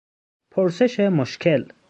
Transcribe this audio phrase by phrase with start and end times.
[0.51, 1.65] پرسش مشکل